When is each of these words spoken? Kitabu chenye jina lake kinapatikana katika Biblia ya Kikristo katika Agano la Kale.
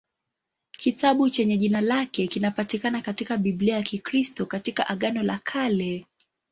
Kitabu 0.71 1.29
chenye 1.29 1.57
jina 1.57 1.81
lake 1.81 2.27
kinapatikana 2.27 3.01
katika 3.01 3.37
Biblia 3.37 3.75
ya 3.75 3.83
Kikristo 3.83 4.45
katika 4.45 4.87
Agano 4.87 5.23
la 5.23 5.39
Kale. 5.43 6.05